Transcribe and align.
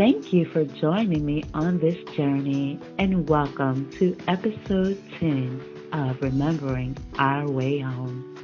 Thank 0.00 0.32
you 0.32 0.46
for 0.46 0.64
joining 0.64 1.26
me 1.26 1.44
on 1.52 1.78
this 1.78 2.02
journey 2.16 2.80
and 2.98 3.28
welcome 3.28 3.90
to 3.98 4.16
episode 4.28 4.98
10 5.18 5.60
of 5.92 6.22
Remembering 6.22 6.96
Our 7.18 7.46
Way 7.46 7.80
Home. 7.80 8.34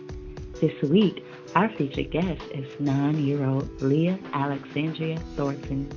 This 0.61 0.75
week, 0.83 1.25
our 1.55 1.71
featured 1.71 2.11
guest 2.11 2.43
is 2.53 2.69
nine 2.79 3.25
year 3.25 3.43
old 3.47 3.81
Leah 3.81 4.19
Alexandria 4.35 5.17
Thornton. 5.35 5.89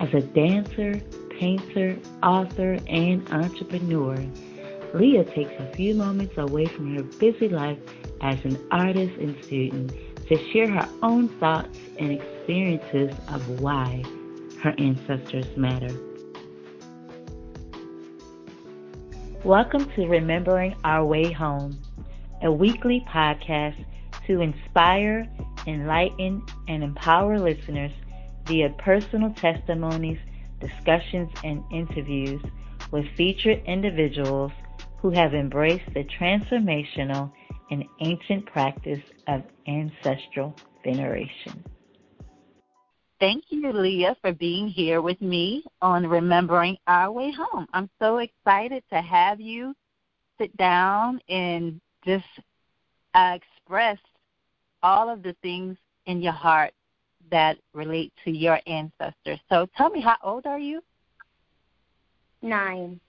As 0.00 0.12
a 0.12 0.22
dancer, 0.22 1.00
painter, 1.38 1.96
author, 2.24 2.76
and 2.88 3.32
entrepreneur, 3.32 4.16
Leah 4.92 5.22
takes 5.22 5.52
a 5.60 5.72
few 5.76 5.94
moments 5.94 6.36
away 6.36 6.66
from 6.66 6.96
her 6.96 7.04
busy 7.20 7.48
life 7.48 7.78
as 8.22 8.44
an 8.44 8.58
artist 8.72 9.12
and 9.20 9.40
student 9.44 9.92
to 10.26 10.36
share 10.50 10.68
her 10.68 10.88
own 11.00 11.28
thoughts 11.38 11.78
and 11.96 12.10
experiences 12.10 13.14
of 13.28 13.60
why 13.60 14.02
her 14.64 14.74
ancestors 14.78 15.44
matter. 15.58 15.94
Welcome 19.44 19.90
to 19.94 20.06
Remembering 20.06 20.74
Our 20.84 21.04
Way 21.04 21.30
Home, 21.32 21.78
a 22.42 22.50
weekly 22.50 23.04
podcast 23.06 23.84
to 24.26 24.40
inspire, 24.40 25.28
enlighten, 25.66 26.42
and 26.66 26.82
empower 26.82 27.38
listeners 27.38 27.92
via 28.46 28.70
personal 28.78 29.34
testimonies, 29.34 30.18
discussions, 30.60 31.30
and 31.44 31.62
interviews 31.70 32.40
with 32.90 33.04
featured 33.18 33.62
individuals 33.66 34.52
who 35.02 35.10
have 35.10 35.34
embraced 35.34 35.92
the 35.92 36.04
transformational 36.04 37.30
and 37.70 37.84
ancient 38.00 38.46
practice 38.46 39.02
of 39.28 39.42
ancestral 39.68 40.56
veneration. 40.82 41.62
Thank 43.24 43.44
you, 43.48 43.72
Leah, 43.72 44.14
for 44.20 44.34
being 44.34 44.68
here 44.68 45.00
with 45.00 45.18
me 45.22 45.64
on 45.80 46.06
Remembering 46.06 46.76
Our 46.86 47.10
Way 47.10 47.32
Home. 47.32 47.66
I'm 47.72 47.88
so 47.98 48.18
excited 48.18 48.84
to 48.92 49.00
have 49.00 49.40
you 49.40 49.74
sit 50.38 50.54
down 50.58 51.18
and 51.30 51.80
just 52.04 52.26
uh, 53.14 53.38
express 53.38 53.96
all 54.82 55.08
of 55.08 55.22
the 55.22 55.34
things 55.40 55.78
in 56.04 56.20
your 56.20 56.34
heart 56.34 56.74
that 57.30 57.56
relate 57.72 58.12
to 58.26 58.30
your 58.30 58.60
ancestors. 58.66 59.40
So 59.48 59.66
tell 59.74 59.88
me, 59.88 60.02
how 60.02 60.16
old 60.22 60.44
are 60.44 60.58
you? 60.58 60.82
Nine. 62.42 63.00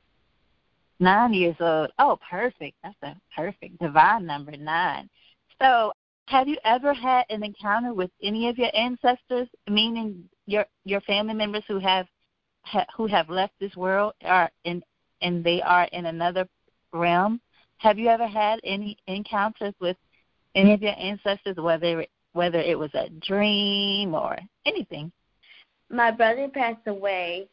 Nine 1.02 1.33
years 1.33 1.58
old. 1.59 1.91
Oh, 1.99 2.17
perfect. 2.31 2.77
That's 2.83 2.95
a 3.03 3.17
perfect 3.36 3.80
divine 3.80 4.25
number, 4.25 4.55
nine. 4.55 5.09
So 5.61 5.91
have 6.28 6.48
you 6.48 6.58
ever 6.64 6.94
had 6.94 7.26
an 7.30 7.44
encounter 7.44 7.94
with 7.94 8.09
any 8.22 8.50
of 8.50 8.58
your 8.58 8.76
ancestors, 8.76 9.48
meaning 9.70 10.28
your 10.48 10.66
your 10.84 11.02
family 11.02 11.34
members 11.34 11.64
who 11.67 11.80
have 11.80 12.08
ha, 12.64 12.86
who 12.95 13.08
have 13.08 13.30
left 13.30 13.54
this 13.59 13.76
world 13.76 14.14
are 14.23 14.50
in 14.64 14.84
and 15.22 15.44
they 15.44 15.62
are 15.62 15.88
in 15.92 16.08
another 16.08 16.48
realm? 16.92 17.40
Have 17.78 18.00
you 18.00 18.09
ever 18.09 18.28
had 18.28 18.59
any 18.64 18.98
encounters 19.08 19.73
with 19.80 19.98
any 20.56 20.73
of 20.73 20.82
your 20.82 20.98
ancestors, 20.98 21.58
whether 21.58 22.06
whether 22.34 22.60
it 22.60 22.78
was 22.78 22.94
a 22.95 23.10
dream 23.22 24.16
or 24.16 24.38
anything? 24.66 25.12
My 25.89 26.10
brother 26.10 26.48
passed 26.48 26.88
away. 26.88 27.48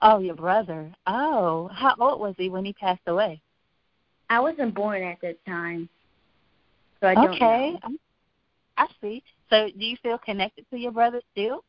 Oh, 0.00 0.20
your 0.20 0.34
brother. 0.34 0.92
Oh, 1.06 1.68
how 1.74 1.94
old 2.00 2.20
was 2.20 2.34
he 2.38 2.48
when 2.48 2.64
he 2.64 2.72
passed 2.72 3.02
away? 3.06 3.42
I 4.30 4.40
wasn't 4.40 4.74
born 4.74 5.02
at 5.02 5.20
that 5.20 5.44
time. 5.44 5.88
So 7.00 7.08
I 7.08 7.14
don't 7.14 7.34
okay. 7.34 7.78
I 8.78 8.86
see. 9.00 9.22
So 9.50 9.68
do 9.76 9.84
you 9.84 9.96
feel 10.02 10.18
connected 10.18 10.64
to 10.70 10.78
your 10.78 10.92
brother 10.92 11.20
still? 11.32 11.64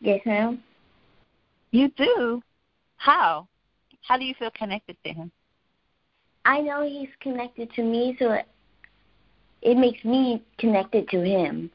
Yes, 0.00 0.20
ma'am. 0.24 0.62
You 1.70 1.88
do? 1.90 2.42
How? 2.96 3.46
How 4.02 4.16
do 4.16 4.24
you 4.24 4.34
feel 4.38 4.50
connected 4.56 4.96
to 5.04 5.12
him? 5.12 5.30
I 6.44 6.60
know 6.60 6.86
he's 6.86 7.08
connected 7.20 7.72
to 7.74 7.82
me, 7.82 8.16
so 8.18 8.32
it, 8.32 8.46
it 9.62 9.76
makes 9.76 10.04
me 10.04 10.42
connected 10.58 11.08
to 11.10 11.22
him. 11.22 11.70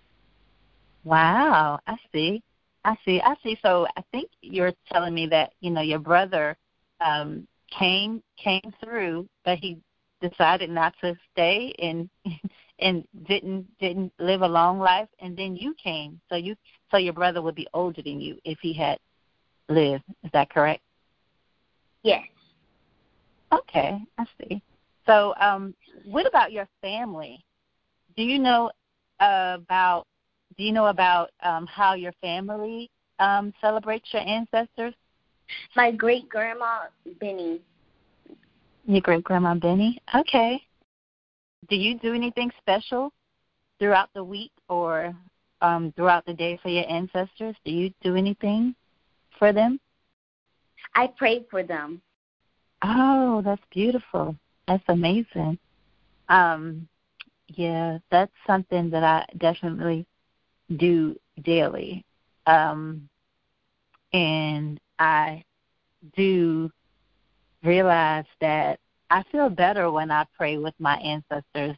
Wow, 1.04 1.80
I 1.88 1.96
see. 2.12 2.42
I 2.86 2.96
see. 3.06 3.22
I 3.22 3.36
see. 3.44 3.58
So 3.62 3.88
I 3.98 4.04
think 4.12 4.30
you're 4.42 4.74
telling 4.92 5.14
me 5.14 5.28
that 5.28 5.54
you 5.62 5.72
know 5.72 5.82
your 5.82 6.00
brother 6.00 6.58
um, 7.02 7.48
came 7.78 8.22
came 8.42 8.74
through, 8.84 9.28
but 9.46 9.58
he 9.60 9.78
decided 10.22 10.70
not 10.70 10.94
to 11.02 11.16
stay 11.32 11.74
and 11.80 12.10
and 12.82 13.04
didn't 13.28 13.66
didn't 13.80 14.12
live 14.20 14.42
a 14.42 14.48
long 14.48 14.80
life 14.80 15.08
and 15.20 15.36
then 15.38 15.56
you 15.56 15.76
came. 15.82 16.20
So 16.30 16.36
you 16.36 16.56
so 16.92 16.98
your 16.98 17.14
brother 17.14 17.42
would 17.42 17.56
be 17.56 17.68
older 17.74 18.02
than 18.02 18.20
you 18.20 18.38
if 18.46 18.60
he 18.62 18.74
had 18.74 18.98
lived. 19.70 20.04
Is 20.24 20.32
that 20.34 20.50
correct? 20.50 20.82
Yes. 22.04 22.24
Okay 23.54 24.00
i 24.18 24.26
see. 24.40 24.62
So 25.06 25.34
um 25.40 25.74
what 26.06 26.28
about 26.28 26.52
your 26.52 26.68
family? 26.82 27.44
Do 28.16 28.24
you 28.24 28.40
know 28.40 28.72
uh, 29.20 29.58
about 29.62 30.06
do 30.58 30.64
you 30.64 30.72
know 30.72 30.88
about 30.88 31.30
um 31.44 31.66
how 31.68 31.94
your 31.94 32.14
family 32.22 32.90
um 33.20 33.54
celebrates 33.62 34.08
your 34.14 34.22
ancestors? 34.24 34.94
My 35.76 35.92
great 35.92 36.30
grandma 36.30 36.84
benny. 37.20 37.62
Your 38.86 39.02
great 39.02 39.24
grandma 39.24 39.54
Benny? 39.56 40.00
Okay. 40.16 40.62
Do 41.68 41.76
you 41.76 42.00
do 42.00 42.14
anything 42.14 42.52
special 42.60 43.12
throughout 43.80 44.10
the 44.14 44.24
week 44.24 44.52
or 44.70 45.14
um, 45.62 45.94
throughout 45.96 46.26
the 46.26 46.34
day 46.34 46.60
for 46.62 46.70
your 46.70 46.90
ancestors? 46.90 47.56
Do 47.66 47.72
you 47.72 47.92
do 48.02 48.16
anything 48.16 48.76
for 49.38 49.52
them? 49.52 49.80
I 50.96 51.08
pray 51.18 51.46
for 51.52 51.64
them. 51.64 52.02
Oh, 52.82 53.42
that's 53.44 53.62
beautiful. 53.72 54.36
That's 54.68 54.84
amazing. 54.88 55.60
Um, 56.30 56.88
yeah, 57.48 57.98
that's 58.12 58.32
something 58.48 58.90
that 58.92 59.04
I 59.04 59.26
definitely 59.38 60.06
do 60.78 61.16
daily. 61.44 62.06
Um, 62.46 63.10
and 64.14 64.80
I 64.98 65.44
do 66.16 66.70
realize 67.64 68.26
that 68.42 68.80
I 69.10 69.24
feel 69.32 69.50
better 69.50 69.92
when 69.92 70.12
I 70.12 70.26
pray 70.38 70.58
with 70.58 70.74
my 70.80 70.96
ancestors, 70.98 71.76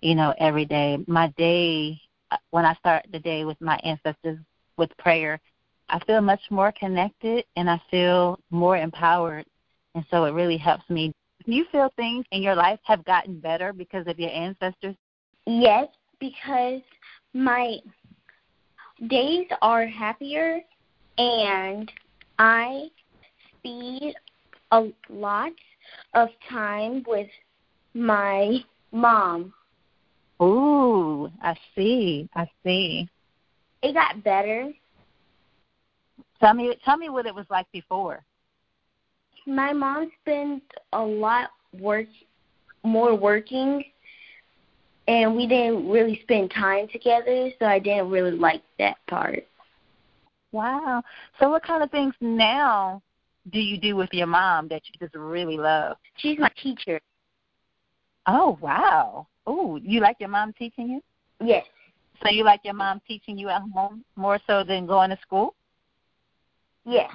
you 0.00 0.14
know, 0.14 0.34
every 0.38 0.64
day. 0.64 0.98
My 1.06 1.28
day, 1.36 2.00
uh, 2.30 2.36
when 2.50 2.64
I 2.64 2.74
start 2.74 3.06
the 3.12 3.18
day 3.20 3.44
with 3.44 3.60
my 3.60 3.76
ancestors 3.84 4.38
with 4.76 4.96
prayer, 4.98 5.40
I 5.88 5.98
feel 6.04 6.20
much 6.20 6.40
more 6.50 6.72
connected 6.72 7.44
and 7.56 7.70
I 7.70 7.80
feel 7.90 8.38
more 8.50 8.76
empowered. 8.76 9.44
And 9.94 10.04
so 10.10 10.24
it 10.24 10.32
really 10.32 10.56
helps 10.56 10.88
me. 10.90 11.12
Do 11.46 11.52
you 11.52 11.64
feel 11.70 11.90
things 11.96 12.24
in 12.32 12.42
your 12.42 12.54
life 12.54 12.80
have 12.84 13.04
gotten 13.04 13.38
better 13.38 13.72
because 13.72 14.06
of 14.06 14.18
your 14.18 14.30
ancestors? 14.30 14.96
Yes, 15.46 15.88
because 16.18 16.80
my 17.34 17.76
days 19.08 19.46
are 19.62 19.86
happier 19.86 20.60
and 21.18 21.90
I 22.38 22.88
speed 23.58 24.14
a 24.72 24.88
lot 25.08 25.52
of 26.14 26.28
time 26.48 27.04
with 27.06 27.28
my 27.94 28.58
mom. 28.92 29.52
Ooh, 30.42 31.30
I 31.42 31.54
see. 31.74 32.28
I 32.34 32.48
see. 32.64 33.08
It 33.82 33.94
got 33.94 34.22
better. 34.24 34.70
Tell 36.40 36.54
me 36.54 36.74
tell 36.84 36.96
me 36.96 37.08
what 37.08 37.26
it 37.26 37.34
was 37.34 37.46
like 37.50 37.66
before. 37.72 38.24
My 39.46 39.72
mom 39.72 40.10
spent 40.22 40.62
a 40.92 41.02
lot 41.02 41.50
work 41.78 42.06
more 42.82 43.14
working 43.14 43.84
and 45.06 45.36
we 45.36 45.46
didn't 45.46 45.88
really 45.88 46.20
spend 46.22 46.50
time 46.50 46.88
together, 46.88 47.50
so 47.58 47.66
I 47.66 47.78
didn't 47.78 48.10
really 48.10 48.30
like 48.30 48.62
that 48.78 48.96
part. 49.06 49.44
Wow. 50.52 51.02
So 51.40 51.50
what 51.50 51.62
kind 51.62 51.82
of 51.82 51.90
things 51.90 52.14
now 52.20 53.02
do 53.50 53.60
you 53.60 53.78
do 53.78 53.96
with 53.96 54.10
your 54.12 54.26
mom 54.26 54.68
that 54.68 54.82
you 54.86 54.98
just 54.98 55.14
really 55.14 55.56
love? 55.56 55.96
She's 56.16 56.38
my 56.38 56.50
teacher. 56.62 57.00
Oh 58.26 58.58
wow! 58.60 59.26
Oh, 59.46 59.76
you 59.76 60.00
like 60.00 60.16
your 60.18 60.30
mom 60.30 60.52
teaching 60.58 60.88
you? 60.88 61.00
Yes. 61.46 61.64
So 62.22 62.30
you 62.30 62.44
like 62.44 62.60
your 62.64 62.74
mom 62.74 63.00
teaching 63.06 63.36
you 63.36 63.48
at 63.48 63.62
home 63.74 64.04
more 64.16 64.38
so 64.46 64.64
than 64.64 64.86
going 64.86 65.10
to 65.10 65.18
school? 65.20 65.54
Yes. 66.86 67.10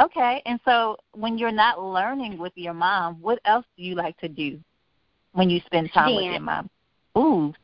Okay, 0.00 0.42
and 0.44 0.60
so 0.64 0.96
when 1.14 1.38
you're 1.38 1.50
not 1.50 1.82
learning 1.82 2.38
with 2.38 2.52
your 2.54 2.74
mom, 2.74 3.16
what 3.20 3.40
else 3.46 3.64
do 3.76 3.82
you 3.82 3.94
like 3.94 4.16
to 4.18 4.28
do 4.28 4.60
when 5.32 5.48
you 5.48 5.60
spend 5.64 5.90
time 5.92 6.08
dance. 6.08 6.16
with 6.16 6.32
your 6.32 6.40
mom? 6.40 6.70
Ooh. 7.16 7.54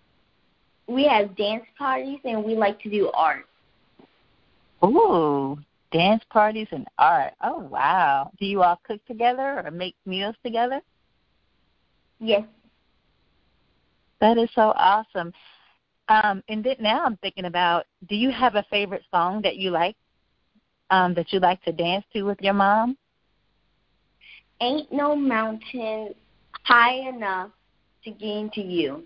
We 0.88 1.04
have 1.04 1.36
dance 1.36 1.64
parties 1.78 2.18
and 2.24 2.42
we 2.42 2.54
like 2.54 2.80
to 2.82 2.90
do 2.90 3.10
art. 3.12 3.44
Ooh, 4.84 5.58
dance 5.92 6.22
parties 6.30 6.68
and 6.72 6.86
art. 6.98 7.32
Oh 7.42 7.58
wow! 7.58 8.30
Do 8.38 8.46
you 8.46 8.62
all 8.62 8.80
cook 8.84 9.04
together 9.06 9.62
or 9.64 9.70
make 9.70 9.94
meals 10.06 10.36
together? 10.44 10.80
Yes. 12.18 12.44
That 14.20 14.38
is 14.38 14.48
so 14.54 14.72
awesome. 14.76 15.32
Um, 16.08 16.42
and 16.48 16.62
then 16.62 16.76
now 16.78 17.04
I'm 17.04 17.16
thinking 17.16 17.46
about, 17.46 17.86
do 18.08 18.14
you 18.14 18.30
have 18.30 18.54
a 18.54 18.64
favorite 18.70 19.02
song 19.10 19.40
that 19.42 19.56
you 19.56 19.70
like 19.70 19.96
um, 20.90 21.14
that 21.14 21.32
you 21.32 21.40
like 21.40 21.62
to 21.62 21.72
dance 21.72 22.04
to 22.12 22.22
with 22.22 22.40
your 22.40 22.54
mom? 22.54 22.96
Ain't 24.60 24.92
no 24.92 25.16
mountain 25.16 26.14
high 26.64 27.08
enough 27.08 27.50
to 28.04 28.10
get 28.10 28.28
into 28.28 28.60
you. 28.60 29.04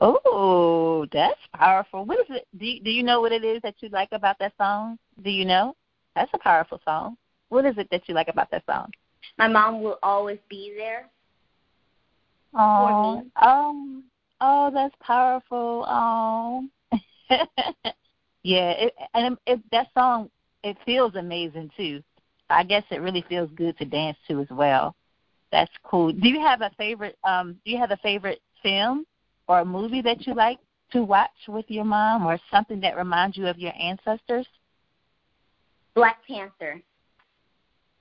Oh, 0.00 1.06
that's 1.12 1.40
powerful. 1.54 2.04
What 2.04 2.20
is 2.20 2.26
it? 2.30 2.46
Do 2.58 2.64
you, 2.66 2.80
do 2.82 2.90
you 2.90 3.02
know 3.02 3.20
what 3.20 3.32
it 3.32 3.44
is 3.44 3.60
that 3.62 3.74
you 3.80 3.88
like 3.90 4.08
about 4.12 4.38
that 4.38 4.54
song? 4.56 4.98
Do 5.22 5.30
you 5.30 5.44
know? 5.44 5.76
That's 6.14 6.30
a 6.34 6.38
powerful 6.38 6.80
song. 6.84 7.16
What 7.50 7.66
is 7.66 7.76
it 7.76 7.88
that 7.90 8.08
you 8.08 8.14
like 8.14 8.28
about 8.28 8.50
that 8.50 8.64
song? 8.66 8.90
My 9.36 9.48
mom 9.48 9.82
will 9.82 9.98
always 10.02 10.38
be 10.48 10.72
there. 10.76 11.08
Oh, 12.54 13.22
oh, 13.40 14.02
oh, 14.40 14.70
that's 14.72 14.94
powerful. 15.00 15.84
Oh, 15.86 16.64
yeah. 18.42 18.70
It, 18.72 18.94
and 19.14 19.36
it, 19.46 19.60
that 19.70 19.88
song, 19.94 20.30
it 20.64 20.76
feels 20.84 21.14
amazing 21.14 21.70
too. 21.76 22.02
I 22.48 22.64
guess 22.64 22.82
it 22.90 23.00
really 23.00 23.24
feels 23.28 23.50
good 23.54 23.78
to 23.78 23.84
dance 23.84 24.16
to 24.28 24.40
as 24.40 24.48
well. 24.50 24.96
That's 25.52 25.70
cool. 25.84 26.12
Do 26.12 26.28
you 26.28 26.40
have 26.40 26.62
a 26.62 26.70
favorite? 26.76 27.16
Um, 27.22 27.56
do 27.64 27.70
you 27.70 27.78
have 27.78 27.90
a 27.92 27.96
favorite 27.98 28.40
film 28.62 29.04
or 29.50 29.58
a 29.58 29.64
movie 29.64 30.00
that 30.00 30.28
you 30.28 30.34
like 30.34 30.60
to 30.92 31.02
watch 31.02 31.30
with 31.48 31.64
your 31.66 31.84
mom, 31.84 32.24
or 32.24 32.38
something 32.52 32.78
that 32.80 32.96
reminds 32.96 33.36
you 33.36 33.48
of 33.48 33.58
your 33.58 33.72
ancestors? 33.76 34.46
Black 35.96 36.18
Panther. 36.24 36.80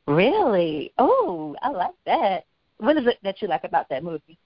Really? 0.06 0.94
Oh, 1.00 1.56
I 1.64 1.70
like 1.70 1.96
that. 2.06 2.46
What 2.78 2.98
is 2.98 3.08
it 3.08 3.18
that 3.24 3.42
you 3.42 3.48
like 3.48 3.64
about 3.64 3.90
that 3.90 4.04
movie? 4.04 4.38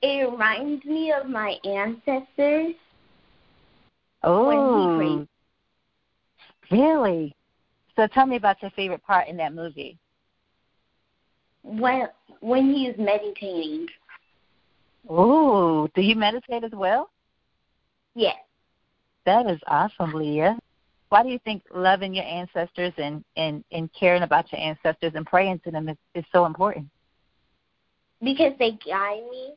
It 0.00 0.30
reminds 0.30 0.82
me 0.86 1.12
of 1.12 1.28
my 1.28 1.56
ancestors. 1.62 2.74
Oh, 4.22 5.26
really? 6.70 7.36
So 7.96 8.06
tell 8.06 8.24
me 8.24 8.36
about 8.36 8.62
your 8.62 8.70
favorite 8.70 9.04
part 9.04 9.28
in 9.28 9.36
that 9.36 9.52
movie. 9.52 9.98
When 11.62 12.08
when 12.40 12.72
he 12.72 12.86
is 12.86 12.96
meditating. 12.98 13.88
Oh, 15.08 15.88
do 15.94 16.02
you 16.02 16.16
meditate 16.16 16.64
as 16.64 16.72
well? 16.72 17.10
Yes. 18.14 18.36
That 19.24 19.46
is 19.46 19.60
awesome, 19.66 20.12
Leah 20.12 20.56
why 21.08 21.22
do 21.22 21.28
you 21.28 21.38
think 21.40 21.62
loving 21.74 22.14
your 22.14 22.24
ancestors 22.24 22.92
and 22.98 23.24
and 23.36 23.64
and 23.72 23.90
caring 23.92 24.22
about 24.22 24.50
your 24.52 24.60
ancestors 24.60 25.12
and 25.14 25.26
praying 25.26 25.60
to 25.60 25.70
them 25.70 25.88
is, 25.88 25.96
is 26.14 26.24
so 26.32 26.46
important? 26.46 26.88
Because 28.22 28.52
they 28.58 28.72
guide 28.86 29.22
me. 29.30 29.54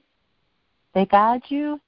They 0.94 1.06
guide 1.06 1.42
you. 1.48 1.80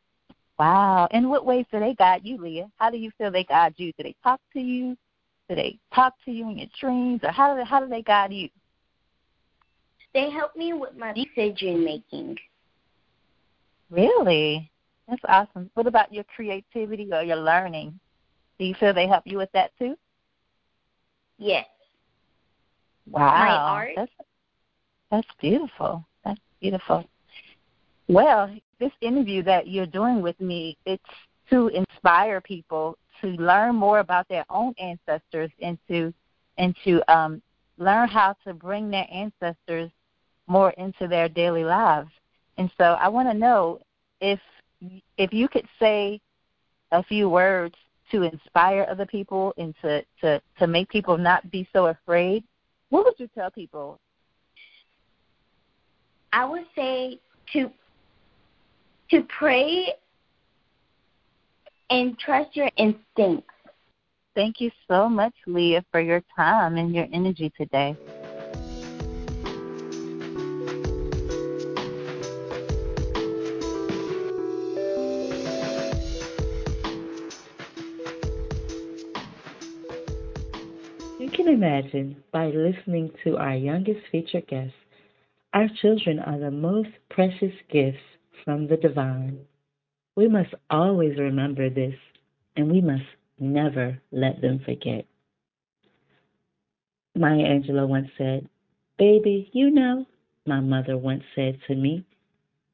Wow. 0.58 1.08
In 1.12 1.30
what 1.30 1.46
ways 1.46 1.66
do 1.72 1.80
they 1.80 1.94
guide 1.94 2.22
you, 2.24 2.38
Leah? 2.38 2.70
How 2.78 2.90
do 2.90 2.98
you 2.98 3.12
feel 3.18 3.32
they 3.32 3.44
guide 3.44 3.74
you? 3.78 3.92
Do 3.98 4.04
they 4.04 4.16
talk 4.24 4.40
to 4.54 4.60
you? 4.60 4.96
Do 5.50 5.56
they 5.56 5.78
talk 5.94 6.14
to 6.26 6.32
you 6.32 6.50
in 6.50 6.58
your 6.60 6.68
dreams, 6.80 7.22
or 7.24 7.32
how 7.32 7.52
do 7.52 7.60
they, 7.60 7.66
how 7.66 7.82
do 7.82 7.88
they 7.88 8.02
guide 8.02 8.32
you? 8.32 8.48
They 10.14 10.30
help 10.30 10.56
me 10.56 10.74
with 10.74 10.96
my 10.96 11.14
decision 11.14 11.84
making. 11.84 12.38
Really? 13.92 14.72
That's 15.08 15.22
awesome. 15.28 15.70
What 15.74 15.86
about 15.86 16.14
your 16.14 16.24
creativity 16.36 17.10
or 17.12 17.22
your 17.22 17.36
learning? 17.36 18.00
Do 18.58 18.66
you 18.66 18.74
feel 18.80 18.94
they 18.94 19.08
help 19.08 19.24
you 19.28 19.38
with 19.38 19.52
that 19.52 19.72
too? 19.78 19.96
Yes. 21.38 21.68
Wow. 23.10 23.20
My 23.20 23.50
art. 23.50 23.90
That's, 23.96 24.12
that's 25.12 25.28
beautiful. 25.42 26.06
That's 26.24 26.40
beautiful. 26.62 27.06
Well, 28.08 28.56
this 28.80 28.92
interview 29.02 29.44
that 29.44 29.68
you're 29.68 29.86
doing 29.86 30.22
with 30.22 30.40
me, 30.40 30.78
it's 30.86 31.04
to 31.50 31.68
inspire 31.70 32.40
people 32.40 32.98
to 33.22 33.28
learn 33.28 33.76
more 33.76 34.00
about 34.00 34.28
their 34.30 34.46
own 34.50 34.74
ancestors 34.80 35.52
and 35.62 35.78
to 35.88 36.14
and 36.58 36.76
to 36.84 37.02
um, 37.14 37.42
learn 37.78 38.08
how 38.08 38.36
to 38.46 38.54
bring 38.54 38.90
their 38.90 39.08
ancestors 39.12 39.90
more 40.48 40.72
into 40.72 41.08
their 41.08 41.30
daily 41.30 41.64
lives. 41.64 42.10
And 42.62 42.70
so 42.78 42.84
I 42.84 43.08
want 43.08 43.28
to 43.28 43.34
know 43.34 43.80
if 44.20 44.40
if 45.18 45.34
you 45.34 45.48
could 45.48 45.66
say 45.80 46.22
a 46.92 47.02
few 47.02 47.28
words 47.28 47.74
to 48.12 48.22
inspire 48.22 48.86
other 48.88 49.08
people 49.08 49.52
and 49.58 49.74
to, 49.82 50.04
to, 50.22 50.40
to 50.60 50.68
make 50.68 50.88
people 50.90 51.18
not 51.18 51.50
be 51.50 51.68
so 51.74 51.88
afraid, 51.88 52.44
what 52.90 53.04
would 53.04 53.16
you 53.18 53.28
tell 53.34 53.50
people? 53.50 54.00
I 56.32 56.46
would 56.46 56.66
say 56.76 57.20
to 57.54 57.72
to 59.10 59.24
pray 59.40 59.96
and 61.90 62.20
trust 62.20 62.56
your 62.56 62.70
instincts. 62.78 63.56
Thank 64.36 64.62
you 64.62 64.70
so 64.88 65.10
much, 65.10 65.34
Leah, 65.48 65.84
for 65.92 66.00
your 66.00 66.22
time 66.36 66.78
and 66.78 66.94
your 66.94 67.08
energy 67.12 67.52
today. 67.58 67.98
Can 81.44 81.54
imagine 81.54 82.24
by 82.32 82.48
listening 82.48 83.10
to 83.24 83.36
our 83.38 83.56
youngest 83.56 84.00
featured 84.12 84.48
guest, 84.48 84.74
our 85.54 85.68
children 85.82 86.20
are 86.20 86.38
the 86.38 86.52
most 86.52 86.90
precious 87.10 87.54
gifts 87.72 87.98
from 88.46 88.68
the 88.68 88.78
divine. 88.78 89.40
We 90.16 90.28
must 90.28 90.54
always 90.70 91.18
remember 91.18 91.70
this, 91.70 91.96
and 92.56 92.72
we 92.72 92.80
must 92.80 93.06
never 93.40 94.00
let 94.12 94.40
them 94.42 94.60
forget. 94.64 95.06
Maya 97.16 97.44
Angelou 97.44 97.88
once 97.88 98.10
said, 98.20 98.48
Baby, 99.00 99.50
you 99.52 99.72
know, 99.72 100.06
my 100.46 100.60
mother 100.60 100.96
once 100.96 101.24
said 101.34 101.58
to 101.68 101.76
me, 101.76 102.06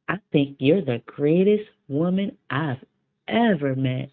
I 0.09 0.17
think 0.33 0.57
you're 0.59 0.83
the 0.83 1.01
greatest 1.05 1.69
woman 1.87 2.37
I've 2.49 2.83
ever 3.29 3.75
met. 3.75 4.09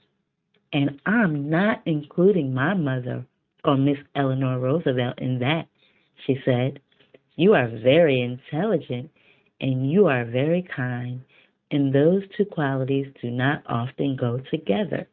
And 0.72 1.00
I'm 1.06 1.50
not 1.50 1.82
including 1.86 2.54
my 2.54 2.74
mother 2.74 3.26
or 3.64 3.76
Miss 3.76 3.98
Eleanor 4.14 4.58
Roosevelt 4.58 5.18
in 5.18 5.38
that, 5.40 5.66
she 6.26 6.38
said. 6.44 6.80
You 7.36 7.54
are 7.54 7.68
very 7.68 8.20
intelligent 8.20 9.10
and 9.60 9.90
you 9.90 10.06
are 10.06 10.24
very 10.24 10.62
kind, 10.62 11.20
and 11.70 11.92
those 11.92 12.22
two 12.36 12.44
qualities 12.44 13.06
do 13.22 13.30
not 13.30 13.62
often 13.66 14.16
go 14.16 14.40
together. 14.50 15.08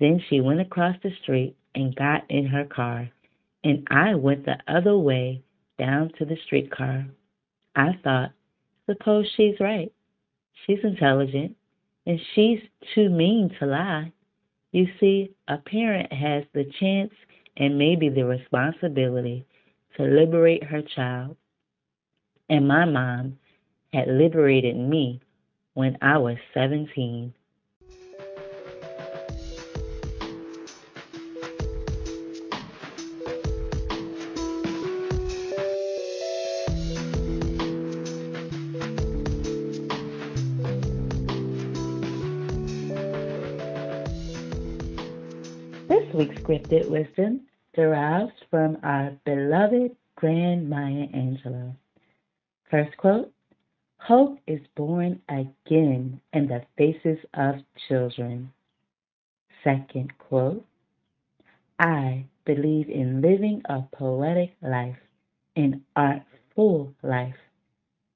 Then 0.00 0.22
she 0.28 0.40
went 0.40 0.60
across 0.60 0.96
the 1.02 1.10
street 1.22 1.56
and 1.74 1.96
got 1.96 2.22
in 2.30 2.46
her 2.46 2.64
car, 2.64 3.10
and 3.62 3.86
I 3.90 4.14
went 4.14 4.44
the 4.44 4.58
other 4.68 4.96
way 4.96 5.42
down 5.78 6.12
to 6.18 6.24
the 6.24 6.36
streetcar. 6.46 7.06
I 7.74 7.98
thought, 8.02 8.32
suppose 8.86 9.26
she's 9.36 9.58
right. 9.60 9.92
She's 10.66 10.78
intelligent, 10.84 11.56
and 12.06 12.20
she's 12.34 12.60
too 12.94 13.08
mean 13.08 13.50
to 13.58 13.66
lie. 13.66 14.12
You 14.74 14.88
see, 14.98 15.30
a 15.46 15.58
parent 15.58 16.12
has 16.12 16.42
the 16.52 16.64
chance 16.80 17.12
and 17.56 17.78
maybe 17.78 18.08
the 18.08 18.24
responsibility 18.24 19.46
to 19.96 20.02
liberate 20.02 20.64
her 20.64 20.82
child. 20.82 21.36
And 22.50 22.66
my 22.66 22.84
mom 22.84 23.38
had 23.92 24.08
liberated 24.08 24.74
me 24.76 25.20
when 25.74 25.96
I 26.02 26.18
was 26.18 26.38
17. 26.54 27.32
Week's 46.14 46.36
scripted 46.36 46.88
wisdom 46.88 47.40
derives 47.74 48.32
from 48.48 48.78
our 48.84 49.10
beloved 49.24 49.96
Grand 50.14 50.70
Maya 50.70 51.08
Angelou. 51.08 51.74
First 52.70 52.96
quote 52.96 53.32
Hope 53.98 54.38
is 54.46 54.60
born 54.76 55.20
again 55.28 56.20
in 56.32 56.46
the 56.46 56.62
faces 56.78 57.18
of 57.34 57.56
children. 57.88 58.52
Second 59.64 60.16
quote 60.18 60.64
I 61.80 62.26
believe 62.44 62.88
in 62.88 63.20
living 63.20 63.62
a 63.68 63.82
poetic 63.92 64.54
life, 64.62 64.98
an 65.56 65.82
artful 65.96 66.94
life. 67.02 67.34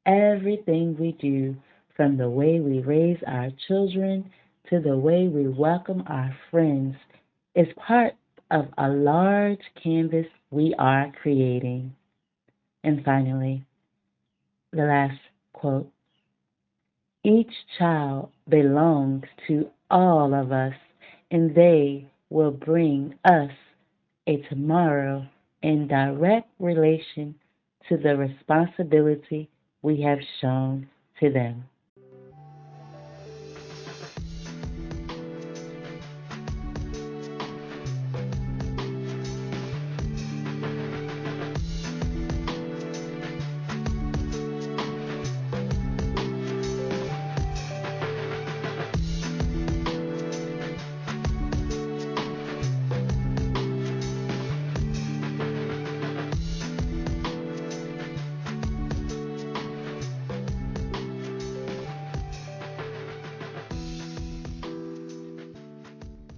Everything 0.07 0.97
we 0.97 1.12
do, 1.21 1.57
from 1.97 2.17
the 2.17 2.31
way 2.31 2.61
we 2.61 2.78
raise 2.78 3.19
our 3.26 3.49
children 3.67 4.31
to 4.71 4.78
the 4.78 4.97
way 4.97 5.26
we 5.26 5.49
welcome 5.49 6.05
our 6.07 6.37
friends, 6.50 6.95
is 7.55 7.67
part 7.76 8.14
of 8.50 8.67
a 8.78 8.88
large 8.88 9.61
canvas 9.83 10.26
we 10.50 10.75
are 10.78 11.12
creating. 11.21 11.95
And 12.85 13.05
finally, 13.05 13.64
the 14.73 14.85
last 14.85 15.21
quote 15.52 15.90
Each 17.25 17.52
child 17.78 18.31
belongs 18.49 19.25
to 19.49 19.69
all 19.90 20.35
of 20.35 20.52
us, 20.52 20.75
and 21.31 21.55
they 21.55 22.11
will 22.31 22.50
bring 22.50 23.14
us 23.25 23.50
a 24.26 24.37
tomorrow 24.49 25.26
in 25.62 25.88
direct 25.88 26.49
relation 26.59 27.35
to 27.88 27.97
the 27.97 28.17
responsibility 28.17 29.49
we 29.83 30.02
have 30.02 30.19
shown 30.40 30.88
to 31.21 31.31
them. 31.31 31.64